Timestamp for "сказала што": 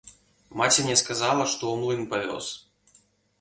1.01-1.63